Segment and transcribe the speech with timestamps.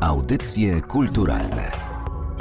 [0.00, 1.70] Audycje kulturalne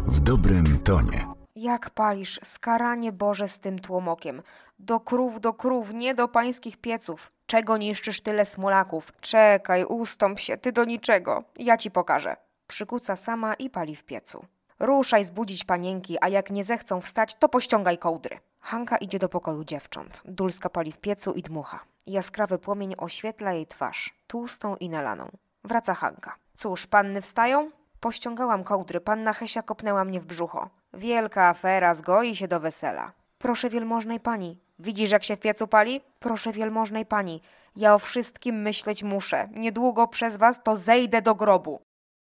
[0.08, 1.28] w dobrym tonie.
[1.56, 4.42] Jak palisz, skaranie Boże z tym tłomokiem.
[4.80, 7.32] Do krów, do krów, nie do pańskich pieców.
[7.46, 9.12] Czego niszczysz tyle smolaków?
[9.22, 11.44] Czekaj, ustąp się, ty do niczego.
[11.60, 12.36] Ja ci pokażę.
[12.68, 14.46] Przykuca sama i pali w piecu.
[14.80, 18.40] Ruszaj zbudzić panienki, a jak nie zechcą wstać, to pościągaj kołdry.
[18.60, 20.22] Hanka idzie do pokoju dziewcząt.
[20.26, 21.80] Dulska pali w piecu i dmucha.
[22.08, 25.30] Jaskrawy płomień oświetla jej twarz, tłustą i nalaną.
[25.64, 26.36] Wraca Hanka.
[26.58, 27.72] Cóż, panny wstają?
[28.00, 30.70] Pościągałam kołdry, panna Hesia kopnęła mnie w brzucho.
[30.94, 33.12] Wielka afera, zgoi się do wesela.
[33.38, 36.02] Proszę wielmożnej pani, widzisz jak się w piecu pali?
[36.20, 37.42] Proszę wielmożnej pani,
[37.76, 39.50] ja o wszystkim myśleć muszę.
[39.56, 41.82] Niedługo przez was to zejdę do grobu.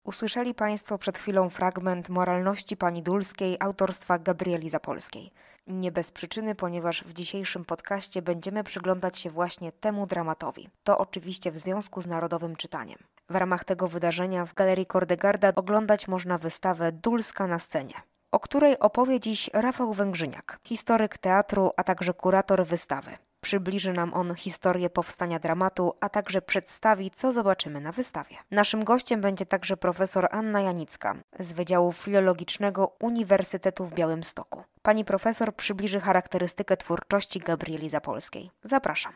[0.05, 5.31] Usłyszeli Państwo przed chwilą fragment Moralności Pani Dulskiej autorstwa Gabrieli Zapolskiej.
[5.67, 10.69] Nie bez przyczyny, ponieważ w dzisiejszym podcaście będziemy przyglądać się właśnie temu dramatowi.
[10.85, 12.99] To oczywiście w związku z Narodowym Czytaniem.
[13.31, 17.95] W ramach tego wydarzenia w Galerii Kordegarda oglądać można wystawę Dulska na scenie,
[18.33, 23.11] o której opowie dziś Rafał Węgrzyniak, historyk teatru, a także kurator wystawy.
[23.41, 28.37] Przybliży nam on historię powstania dramatu, a także przedstawi, co zobaczymy na wystawie.
[28.51, 34.65] Naszym gościem będzie także profesor Anna Janicka z Wydziału Filologicznego Uniwersytetu w Białymstoku.
[34.83, 38.51] Pani profesor przybliży charakterystykę twórczości Gabrieli Zapolskiej.
[38.63, 39.13] Zapraszam.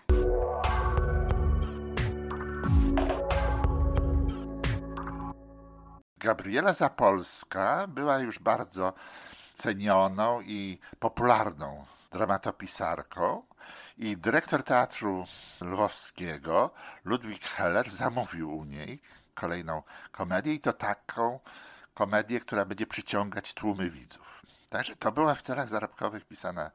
[6.22, 8.92] Gabriela Zapolska była już bardzo
[9.54, 13.42] cenioną i popularną dramatopisarką
[13.98, 15.24] i dyrektor Teatru
[15.60, 16.70] Lwowskiego,
[17.04, 19.02] Ludwik Heller, zamówił u niej
[19.34, 21.40] kolejną komedię i to taką
[21.94, 24.42] komedię, która będzie przyciągać tłumy widzów.
[24.70, 26.70] Także to była w celach zarobkowych pisana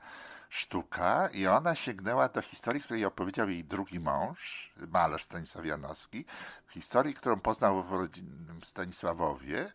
[0.49, 6.25] sztuka i ona sięgnęła do historii, której opowiedział jej drugi mąż, malarz Stanisław Janowski,
[6.69, 9.71] historii, którą poznał w rodzinnym Stanisławowie,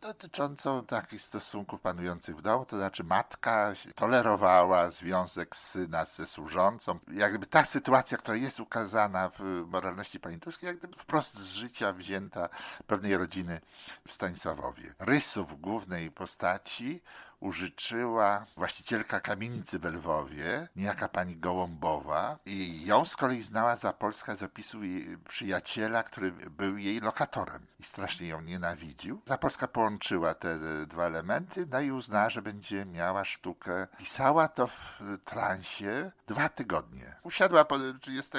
[0.00, 6.98] dotyczącą takich stosunków panujących w domu, to znaczy matka tolerowała związek syna ze służącą.
[7.12, 12.48] Jakby ta sytuacja, która jest ukazana w moralności paniturskiej, jak gdyby wprost z życia wzięta
[12.86, 13.60] pewnej rodziny
[14.08, 14.94] w Stanisławowie.
[14.98, 17.02] Rysów głównej postaci
[17.40, 24.36] użyczyła właścicielka kamienicy w Lwowie, niejaka pani Gołąbowa i ją z kolei znała za Polska
[24.36, 29.22] z opisu jej przyjaciela, który był jej lokatorem i strasznie ją nienawidził.
[29.26, 33.86] Zapolska połączyła te dwa elementy, no i uznała, że będzie miała sztukę.
[33.98, 37.16] Pisała to w transie dwa tygodnie.
[37.22, 37.66] Usiadła
[38.00, 38.32] 30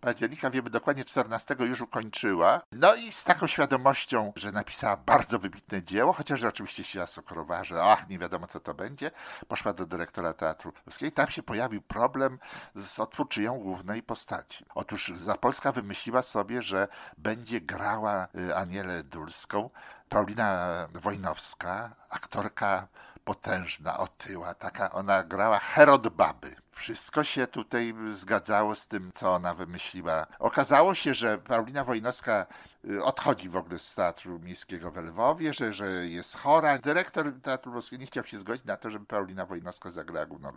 [0.00, 2.62] października, wiemy dokładnie 14 już ukończyła.
[2.72, 7.82] No i z taką świadomością, że napisała bardzo wybitne dzieło, chociaż oczywiście się asokorowała, że
[7.82, 9.10] ach, nie wiadomo wiadomo co to będzie,
[9.48, 12.38] poszła do dyrektora Teatru Polskiego i tam się pojawił problem
[12.74, 14.64] z otwórczyją głównej postaci.
[14.74, 16.88] Otóż Zapolska wymyśliła sobie, że
[17.18, 19.70] będzie grała y, Anielę Dulską,
[20.08, 22.88] Paulina Wojnowska, aktorka
[23.24, 26.56] potężna, otyła, taka ona grała Herod Baby.
[26.78, 30.26] Wszystko się tutaj zgadzało z tym, co ona wymyśliła.
[30.38, 32.46] Okazało się, że Paulina Wojnowska
[32.84, 36.78] y, odchodzi w ogóle z Teatru Miejskiego w Lwowie, że, że jest chora.
[36.78, 40.52] Dyrektor Teatru Polskiego nie chciał się zgodzić na to, żeby Paulina Wojnowska zagrała główną.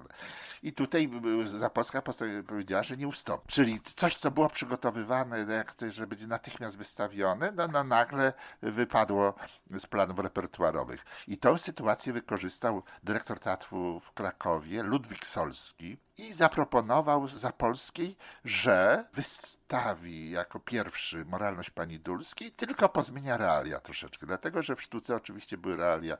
[0.64, 1.10] I tutaj
[1.46, 2.02] Zapolska
[2.48, 3.48] powiedziała, że nie ustąpi.
[3.48, 5.46] Czyli coś, co było przygotowywane,
[5.90, 9.34] że będzie natychmiast wystawione, no, no nagle wypadło
[9.80, 11.06] z planów repertuarowych.
[11.28, 20.32] I tą sytuację wykorzystał dyrektor teatru w Krakowie, Ludwik Solski, i zaproponował Zapolskiej, że wystawi
[20.32, 25.76] jako pierwszy moralność pani Dulskiej, tylko pozmienia realia troszeczkę, dlatego że w sztuce oczywiście były
[25.76, 26.18] realia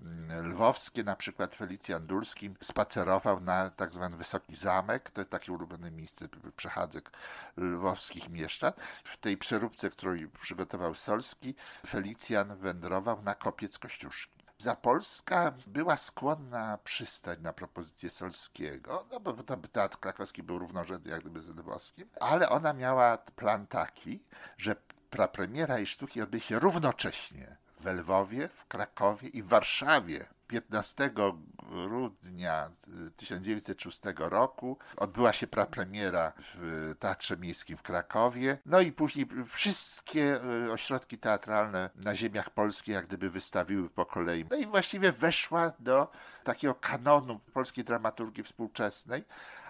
[0.00, 5.52] mm, lwowskie, na przykład Felicjan Dulski spacerował na tak zwany Wysoki Zamek, to jest takie
[5.52, 7.10] ulubione miejsce przechadzek
[7.56, 8.72] lwowskich mieszczan.
[9.04, 10.12] W tej przeróbce, którą
[10.42, 11.54] przygotował Solski,
[11.86, 14.33] Felicjan wędrował na kopiec Kościuszki.
[14.58, 19.32] Zapolska była skłonna przystać na propozycję Solskiego, no bo
[19.72, 24.24] teatr krakowski był równorzędny jak gdyby z lwowskim, ale ona miała plan taki,
[24.58, 24.76] że
[25.32, 31.10] premiera jej sztuki odbyje się równocześnie w Lwowie, w Krakowie i w Warszawie 15
[31.74, 32.70] grudnia
[33.16, 38.58] 1906 roku odbyła się prapremiera w Teatrze Miejskim w Krakowie.
[38.66, 44.44] No i później wszystkie e, ośrodki teatralne na ziemiach polskich jak gdyby wystawiły po kolei.
[44.50, 46.10] No i właściwie weszła do
[46.44, 49.24] takiego kanonu polskiej dramaturgii współczesnej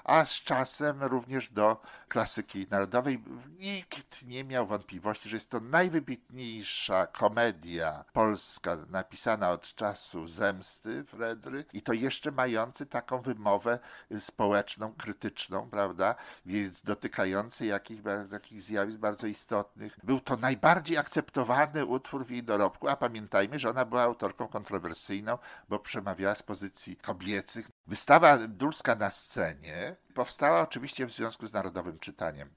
[0.05, 3.25] a z czasem również do klasyki narodowej.
[3.59, 11.65] Nikt nie miał wątpliwości, że jest to najwybitniejsza komedia polska napisana od czasu zemsty Fredry
[11.73, 13.79] i to jeszcze mający taką wymowę
[14.19, 16.15] społeczną, krytyczną, prawda,
[16.47, 18.01] więc dotykający jakich,
[18.33, 19.99] jakich zjawisk bardzo istotnych.
[20.03, 25.39] Był to najbardziej akceptowany utwór w jej dorobku, a pamiętajmy, że ona była autorką kontrowersyjną,
[25.69, 27.71] bo przemawiała z pozycji kobiecych.
[27.87, 32.51] Wystawa Dulska na scenie powstała oczywiście w związku z Narodowym Czytaniem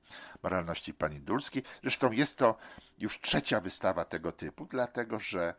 [0.44, 1.64] Moralności Pani Dulskiej.
[1.82, 2.58] Zresztą jest to
[3.00, 5.54] już trzecia wystawa tego typu, dlatego że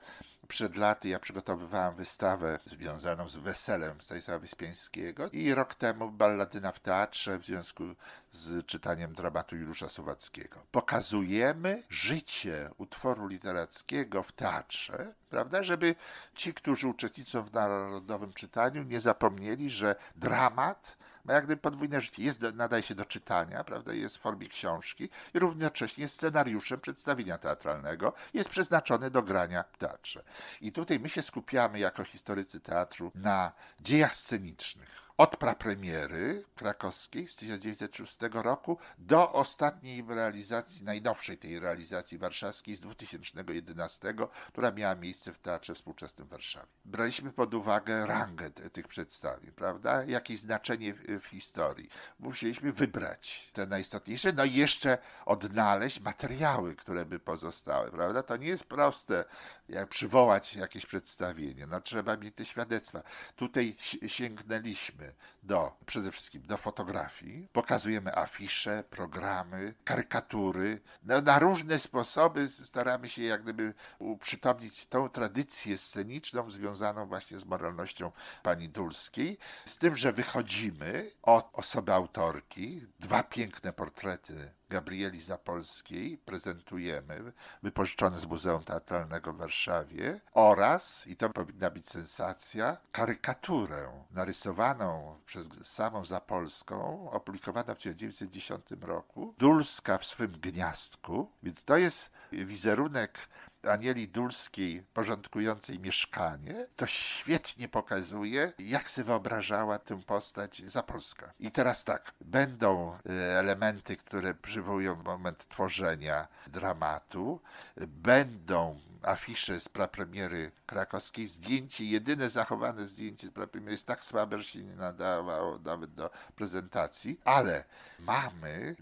[0.49, 6.81] przed laty ja przygotowywałem wystawę związaną z weselem Stanisława Wyspiańskiego i rok temu balladyna w
[6.81, 7.85] teatrze w związku
[8.33, 10.63] z czytaniem dramatu Juliusza Słowackiego.
[10.71, 15.95] Pokazujemy życie utworu literackiego w teatrze, prawda, żeby
[16.35, 20.98] ci, którzy uczestniczą w narodowym czytaniu, nie zapomnieli, że dramat
[21.29, 22.23] ma jak gdyby podwójne życie.
[22.23, 27.39] Jest, nadaje się do czytania, prawda, jest w formie książki i równocześnie jest scenariuszem przedstawienia
[27.39, 30.23] teatralnego, jest przeznaczony do grania w teatrze.
[30.61, 37.37] I tutaj my się skupiamy jako historycy teatru na dziejach scenicznych od prapremiery krakowskiej z
[37.37, 44.15] 1906 roku do ostatniej realizacji, najnowszej tej realizacji warszawskiej z 2011,
[44.49, 46.67] która miała miejsce w Teatrze Współczesnym w Warszawie.
[46.85, 50.05] Braliśmy pod uwagę rangę tych przedstawień, prawda?
[50.05, 51.89] Jakieś znaczenie w historii.
[52.19, 58.23] Musieliśmy wybrać te najistotniejsze, no i jeszcze odnaleźć materiały, które by pozostały, prawda?
[58.23, 59.25] To nie jest proste,
[59.69, 61.67] jak przywołać jakieś przedstawienie.
[61.67, 63.03] No trzeba mieć te świadectwa.
[63.37, 63.77] Tutaj
[64.07, 65.15] sięgnęliśmy it.
[65.49, 67.49] Do przede wszystkim do fotografii.
[67.53, 70.81] Pokazujemy afisze, programy, karykatury.
[71.03, 77.45] No, na różne sposoby staramy się jak gdyby uprzytomnić tą tradycję sceniczną związaną właśnie z
[77.45, 78.13] moralnością
[78.43, 79.39] pani Dulskiej.
[79.67, 88.27] Z tym, że wychodzimy od osoby autorki, dwa piękne portrety Gabrieli Zapolskiej prezentujemy, wypożyczone z
[88.27, 97.11] Muzeum Teatralnego w Warszawie oraz, i to powinna być sensacja, karykaturę narysowaną przez samą Zapolską,
[97.11, 103.29] opublikowaną w 1910 roku, Dulska w swym gniazdku, więc to jest wizerunek
[103.63, 111.33] Anieli Dulskiej porządkującej mieszkanie, to świetnie pokazuje, jak sobie wyobrażała tę postać Zapolska.
[111.41, 112.99] I teraz tak, będą e,
[113.39, 117.41] elementy, które przywołują moment tworzenia dramatu,
[117.87, 124.45] będą afisze z prapremiery krakowskiej, zdjęcie, jedyne zachowane zdjęcie z prapremiery jest tak słabe, że
[124.45, 127.65] się nie nadawało nawet do prezentacji, ale
[127.99, 128.77] mamy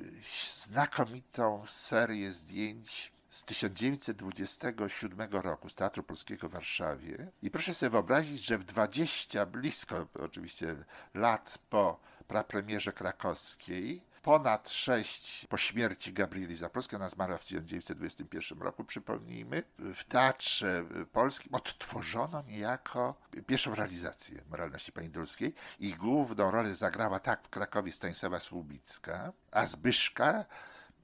[0.66, 7.30] znakomitą serię zdjęć z 1927 roku z Teatru Polskiego w Warszawie.
[7.42, 10.76] I proszę sobie wyobrazić, że w 20, blisko oczywiście
[11.14, 18.84] lat po prapremierze krakowskiej, ponad sześć po śmierci Gabrieli Zapolskiej, ona zmarła w 1921 roku,
[18.84, 23.14] przypomnijmy, w Teatrze Polskim odtworzono niejako
[23.46, 29.66] pierwszą realizację Moralności Pani Dulskiej i główną rolę zagrała tak w Krakowie Stanisława Słubicka, a
[29.66, 30.44] Zbyszka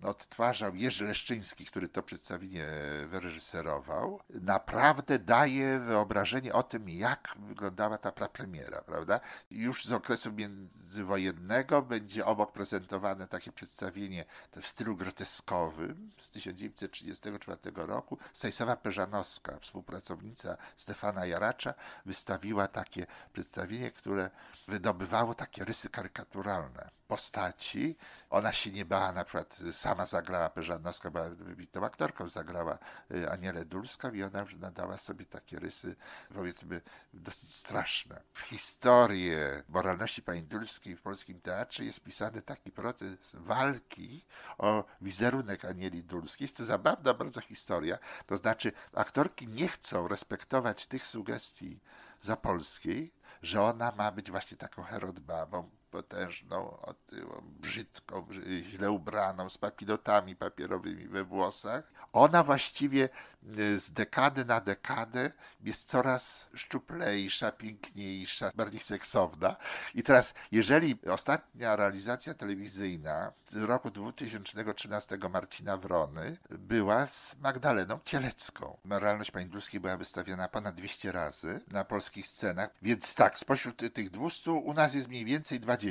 [0.02, 2.66] odtwarzał Jerzy Leszczyński, który to przedstawienie
[3.06, 9.20] wyreżyserował, naprawdę daje wyobrażenie o tym, jak wyglądała ta prapremiera, prawda?
[9.50, 14.24] Już z okresu międzywojennego będzie obok prezentowane takie przedstawienie
[14.60, 18.18] w stylu groteskowym z 1934 roku.
[18.32, 21.74] Stanisława Peżanowska, współpracownica Stefana Jaracza,
[22.06, 24.30] wystawiła takie przedstawienie, które
[24.68, 27.96] wydobywało takie rysy karykaturalne postaci.
[28.30, 32.78] Ona się nie bała, na przykład sama zagrała, Peżanowska była wybitną aktorką, zagrała
[33.10, 35.96] y, Anielę Dulską i ona nadała sobie takie rysy,
[36.34, 36.80] powiedzmy,
[37.14, 38.22] dosyć straszne.
[38.32, 44.24] W historię moralności pani Dulskiej w polskim teatrze jest pisany taki proces walki
[44.58, 46.44] o wizerunek Anieli Dulskiej.
[46.44, 51.80] Jest to zabawna bardzo historia, to znaczy aktorki nie chcą respektować tych sugestii
[52.20, 58.26] zapolskiej, że ona ma być właśnie taką herodbabą, potężną, otyłą, brzydką,
[58.62, 61.92] źle ubraną, z papilotami papierowymi we włosach.
[62.12, 63.08] Ona właściwie
[63.58, 69.56] y, z dekady na dekadę jest coraz szczuplejsza, piękniejsza, bardziej seksowna.
[69.94, 78.78] I teraz, jeżeli ostatnia realizacja telewizyjna z roku 2013 Marcina Wrony była z Magdaleną Cielecką.
[78.84, 84.10] Moralność Pani Dulskiej była wystawiona ponad 200 razy na polskich scenach, więc tak, spośród tych
[84.10, 85.81] 200 u nas jest mniej więcej 20,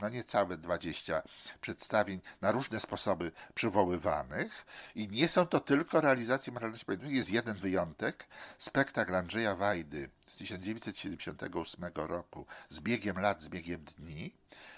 [0.00, 1.22] no niecałe 20
[1.60, 7.54] przedstawień na różne sposoby przywoływanych i nie są to tylko realizacje moralności Pani Jest jeden
[7.54, 8.26] wyjątek,
[8.58, 14.34] spektakl Andrzeja Wajdy z 1978 roku z biegiem lat, z biegiem dni,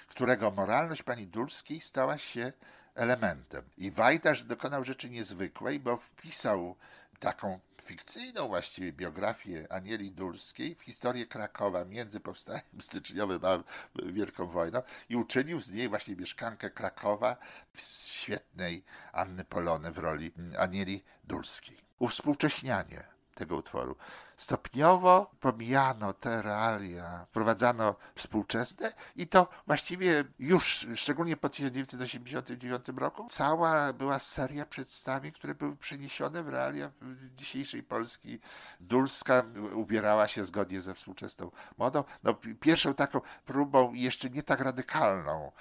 [0.08, 2.52] którego moralność pani Dulskiej stała się
[2.94, 3.62] elementem.
[3.78, 6.76] I Wajdasz dokonał rzeczy niezwykłej, bo wpisał
[7.20, 13.58] taką fikcyjną właściwie biografię Anieli Dulskiej w historię Krakowa między powstaniem styczniowym a
[14.02, 17.36] Wielką Wojną i uczynił z niej właśnie mieszkankę Krakowa
[17.76, 21.76] świetnej Anny Polony w roli Anieli Dulskiej.
[21.98, 23.96] Uwspółcześnianie tego utworu
[24.42, 33.92] stopniowo pomijano te realia, wprowadzano współczesne i to właściwie już, szczególnie po 1989 roku, cała
[33.92, 36.90] była seria przedstawień, które były przeniesione w realia
[37.36, 38.38] dzisiejszej Polski.
[38.80, 39.42] Dulska
[39.74, 42.04] ubierała się zgodnie ze współczesną modą.
[42.22, 45.52] No, pierwszą taką próbą, jeszcze nie tak radykalną,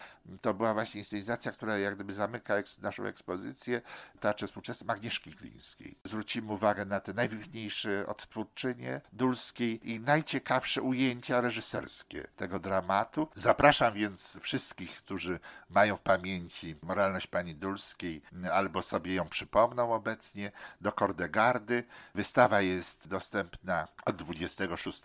[0.42, 3.82] to była właśnie inscenizacja, która jak gdyby zamyka naszą ekspozycję
[4.20, 5.96] Teatrze Współczesnym Agnieszki Glińskiej.
[6.04, 8.71] Zwrócimy uwagę na te najwybitniejsze odtwórcze
[9.14, 13.28] Dulskiej i najciekawsze ujęcia reżyserskie tego dramatu.
[13.36, 20.52] Zapraszam więc wszystkich, którzy mają w pamięci moralność pani Dulskiej albo sobie ją przypomną obecnie,
[20.82, 21.84] do Kordegardy.
[22.16, 25.02] Wystawa jest dostępna od 26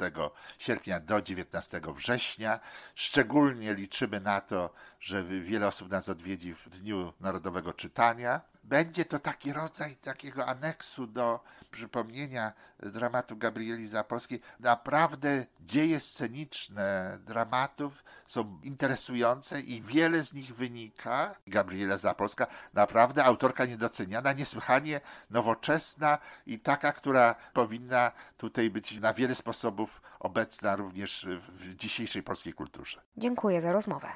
[0.59, 2.61] sierpnia do 19 września.
[2.95, 8.41] Szczególnie liczymy na to, że wiele osób nas odwiedzi w Dniu Narodowego Czytania.
[8.69, 14.41] Będzie to taki rodzaj takiego aneksu do przypomnienia dramatu Gabrieli Zapolskiej.
[14.61, 21.35] Naprawdę dzieje sceniczne dramatów są interesujące i wiele z nich wynika.
[21.47, 29.35] Gabriela Zapolska, naprawdę autorka niedoceniana, niesłychanie nowoczesna i taka, która powinna tutaj być na wiele
[29.35, 33.01] sposobów obecna również w dzisiejszej polskiej kulturze.
[33.17, 34.09] Dziękuję za rozmowę.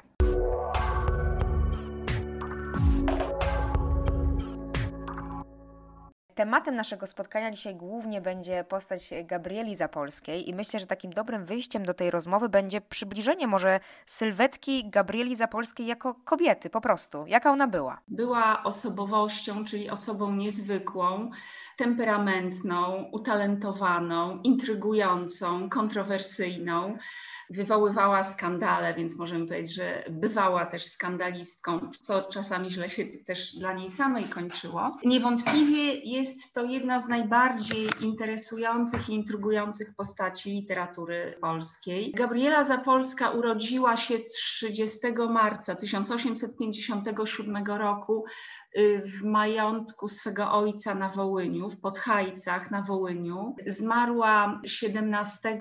[6.35, 11.85] Tematem naszego spotkania dzisiaj głównie będzie postać Gabrieli Zapolskiej i myślę, że takim dobrym wyjściem
[11.85, 17.25] do tej rozmowy będzie przybliżenie może sylwetki Gabrieli Zapolskiej jako kobiety po prostu.
[17.27, 17.99] Jaka ona była?
[18.07, 21.31] Była osobowością, czyli osobą niezwykłą,
[21.77, 26.97] temperamentną, utalentowaną, intrygującą, kontrowersyjną
[27.51, 33.73] wywoływała skandale, więc możemy powiedzieć, że bywała też skandalistką, co czasami źle się też dla
[33.73, 34.97] niej samej kończyło.
[35.05, 42.11] Niewątpliwie jest to jedna z najbardziej interesujących i intrygujących postaci literatury polskiej.
[42.11, 48.25] Gabriela Zapolska urodziła się 30 marca 1857 roku
[48.77, 53.55] y, w majątku swego ojca na Wołyniu, w Podhajcach na Wołyniu.
[53.67, 55.57] Zmarła 17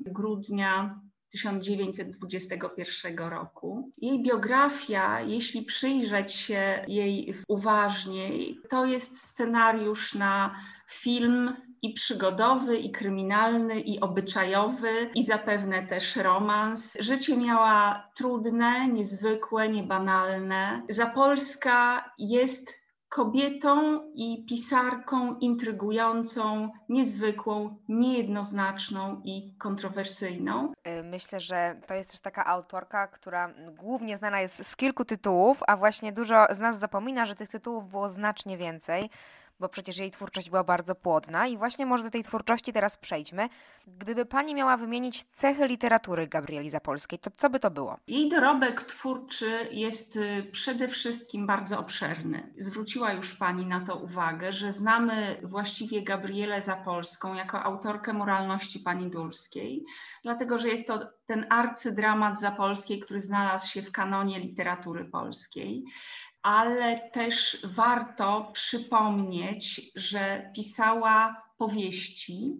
[0.00, 1.00] grudnia
[1.30, 3.92] 1921 roku.
[3.98, 8.30] Jej biografia, jeśli przyjrzeć się jej uważnie,
[8.70, 10.54] to jest scenariusz na
[10.90, 16.96] film i przygodowy, i kryminalny, i obyczajowy, i zapewne też romans.
[17.00, 20.82] Życie miała trudne, niezwykłe, niebanalne.
[20.88, 22.83] Zapolska jest
[23.14, 30.72] kobietą i pisarką intrygującą, niezwykłą, niejednoznaczną i kontrowersyjną.
[30.88, 35.60] Y, myślę, że to jest też taka autorka, która głównie znana jest z kilku tytułów,
[35.66, 39.10] a właśnie dużo z nas zapomina, że tych tytułów było znacznie więcej
[39.64, 43.48] bo przecież jej twórczość była bardzo płodna i właśnie może do tej twórczości teraz przejdźmy.
[43.86, 47.98] Gdyby pani miała wymienić cechy literatury Gabrieli Zapolskiej, to co by to było?
[48.06, 52.52] Jej dorobek twórczy jest y, przede wszystkim bardzo obszerny.
[52.58, 59.10] Zwróciła już pani na to uwagę, że znamy właściwie Gabrielę Zapolską jako autorkę moralności pani
[59.10, 59.84] Dulskiej,
[60.22, 65.84] dlatego że jest to ten arcydramat Zapolskiej, który znalazł się w kanonie literatury polskiej
[66.44, 72.58] ale też warto przypomnieć, że pisała powieści,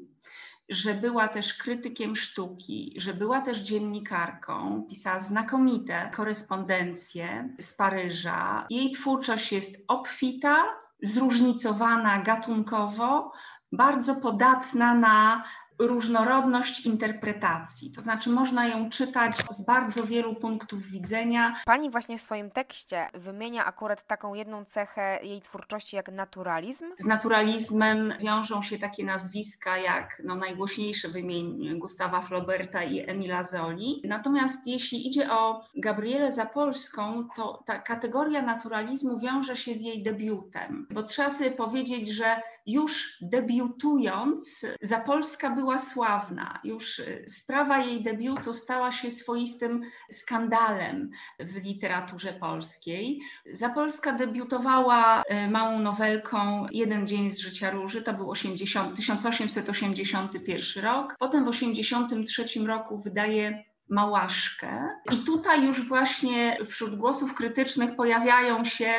[0.69, 8.67] że była też krytykiem sztuki, że była też dziennikarką, pisała znakomite korespondencje z Paryża.
[8.71, 10.65] Jej twórczość jest obfita,
[11.03, 13.33] zróżnicowana gatunkowo,
[13.73, 15.45] bardzo podatna na
[15.79, 17.91] różnorodność interpretacji.
[17.91, 21.55] To znaczy, można ją czytać z bardzo wielu punktów widzenia.
[21.67, 26.87] Pani właśnie w swoim tekście wymienia akurat taką jedną cechę jej twórczości jak naturalizm.
[26.99, 34.03] Z naturalizmem wiążą się takie nazwiska jak no, najgłośniejsze wymień Gustawa Flauberta i Emila Zoli.
[34.05, 40.87] Natomiast jeśli idzie o Gabrielę Zapolską, to ta kategoria naturalizmu wiąże się z jej debiutem,
[40.91, 46.61] bo trzeba sobie powiedzieć, że już debiutując, Zapolska była była sławna.
[46.65, 49.81] Już y, sprawa jej debiutu stała się swoistym
[50.13, 53.21] skandalem w literaturze polskiej.
[53.53, 61.17] Zapolska debiutowała y, małą nowelką Jeden dzień z życia Róży, to był 80, 1881 rok.
[61.19, 64.89] Potem w 1983 roku wydaje Małaszkę.
[65.13, 68.93] I tutaj już właśnie wśród głosów krytycznych pojawiają się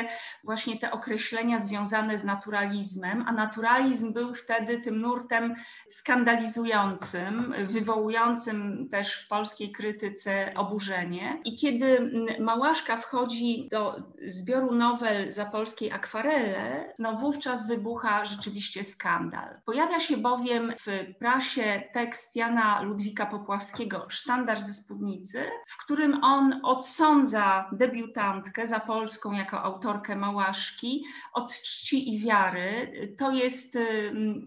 [0.44, 5.56] właśnie te określenia związane z naturalizmem, a naturalizm był wtedy tym nurtem
[5.90, 11.42] skandalizującym, wywołującym też w polskiej krytyce oburzenie.
[11.46, 19.62] I kiedy Małaszka wchodzi do zbioru nowel za polskiej akwarele, no wówczas wybucha rzeczywiście skandal.
[19.66, 26.60] Pojawia się bowiem w prasie tekst Jana Ludwika Popławskiego, Sztandar ze spódnicy, w którym on
[26.64, 32.92] odsądza debiutantkę za polską jako autorkę Małaszki od czci i wiary.
[33.18, 33.78] To jest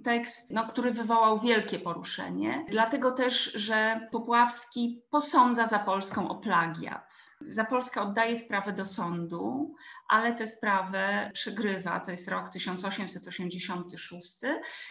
[0.05, 7.37] tekst, no, który wywołał wielkie poruszenie, dlatego też, że Popławski posądza za Polską o plagiat.
[7.49, 9.75] Zapolska oddaje sprawę do sądu,
[10.09, 12.01] ale tę sprawę przegrywa.
[12.01, 14.37] To jest rok 1886.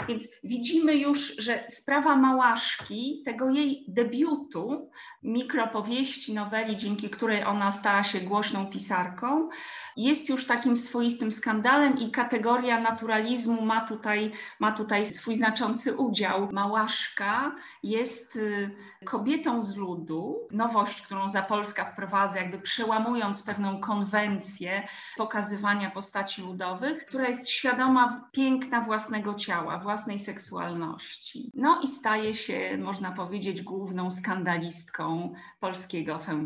[0.08, 4.92] Więc widzimy już, że sprawa Małaszki, tego jej debiutu,
[5.24, 9.50] mikropowieści, noweli, dzięki której ona stała się głośną pisarką,
[9.98, 16.50] jest już takim swoistym skandalem i kategoria naturalizmu ma tutaj, ma tutaj swój znaczący udział.
[16.52, 18.72] Małaszka jest y,
[19.06, 27.28] kobietą z ludu, nowość, którą Zapolska wprowadza, jakby przełamując pewną konwencję pokazywania postaci ludowych, która
[27.28, 31.52] jest świadoma piękna własnego ciała, własnej seksualności.
[31.54, 36.46] No i staje się, można powiedzieć, główną skandalistką polskiego fin.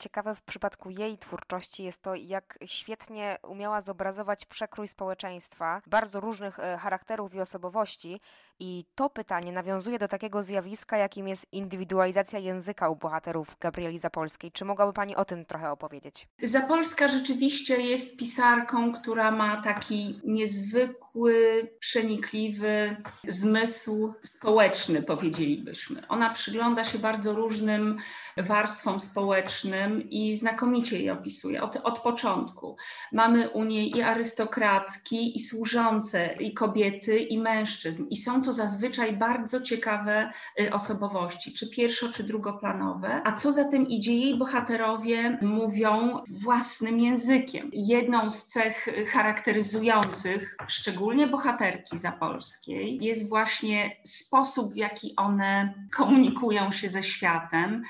[0.00, 6.58] Ciekawe w przypadku jej twórczości jest to, jak świetnie umiała zobrazować przekrój społeczeństwa, bardzo różnych
[6.58, 8.20] e, charakterów i osobowości.
[8.62, 14.52] I to pytanie nawiązuje do takiego zjawiska, jakim jest indywidualizacja języka u bohaterów Gabrieli Zapolskiej.
[14.52, 16.28] Czy mogłaby Pani o tym trochę opowiedzieć?
[16.42, 22.96] Zapolska rzeczywiście jest pisarką, która ma taki niezwykły, przenikliwy
[23.28, 26.08] zmysł społeczny, powiedzielibyśmy.
[26.08, 27.96] Ona przygląda się bardzo różnym
[28.36, 32.76] warstwom społecznym i znakomicie je opisuje od, od początku.
[33.12, 38.06] Mamy u niej i arystokratki, i służące, i kobiety, i mężczyzn.
[38.10, 40.30] I są to zazwyczaj bardzo ciekawe
[40.60, 43.22] y, osobowości, czy pierwszo, czy drugoplanowe.
[43.24, 47.70] A co za tym idzie, jej bohaterowie mówią własnym językiem.
[47.72, 56.88] Jedną z cech charakteryzujących szczególnie bohaterki zapolskiej jest właśnie sposób, w jaki one komunikują się
[56.88, 57.82] ze światem.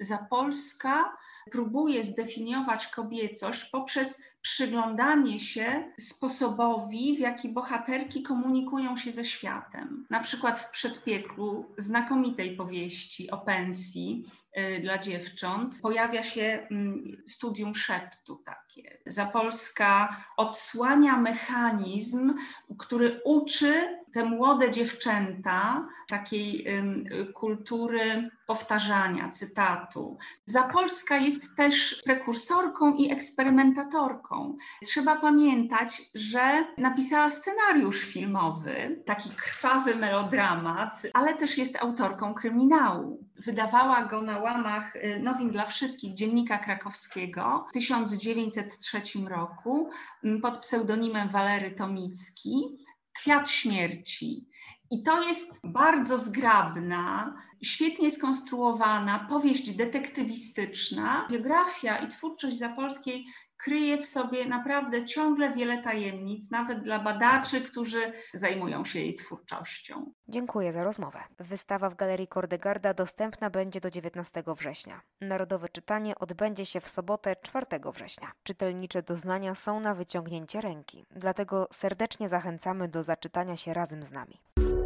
[0.00, 1.16] Zapolska
[1.50, 10.06] próbuje zdefiniować kobiecość poprzez przyglądanie się sposobowi, w jaki bohaterki komunikują się ze światem.
[10.10, 14.24] Na przykład w przedpieklu znakomitej powieści o pensji
[14.58, 18.98] y, dla dziewcząt pojawia się y, studium szeptu takie.
[19.06, 22.34] Zapolska odsłania mechanizm,
[22.78, 30.18] który uczy te młode dziewczęta takiej y, kultury powtarzania, cytatu.
[30.44, 34.56] Zapolska jest też prekursorką i eksperymentatorką.
[34.82, 43.24] Trzeba pamiętać, że napisała scenariusz filmowy, taki krwawy melodramat, ale też jest autorką kryminału.
[43.36, 49.90] Wydawała go na łamach y, Nowin dla Wszystkich Dziennika Krakowskiego w 1903 roku
[50.24, 52.78] mm, pod pseudonimem Walery Tomicki.
[53.14, 54.44] Kwiat śmierci.
[54.90, 61.28] I to jest bardzo zgrabna, świetnie skonstruowana powieść detektywistyczna.
[61.30, 63.24] Biografia i twórczość Zapolskiej
[63.56, 70.12] kryje w sobie naprawdę ciągle wiele tajemnic, nawet dla badaczy, którzy zajmują się jej twórczością.
[70.28, 71.18] Dziękuję za rozmowę.
[71.38, 75.00] Wystawa w Galerii Kordegarda dostępna będzie do 19 września.
[75.20, 78.32] Narodowe czytanie odbędzie się w sobotę 4 września.
[78.42, 84.40] Czytelnicze doznania są na wyciągnięcie ręki, dlatego serdecznie zachęcamy do zaczytania się razem z nami.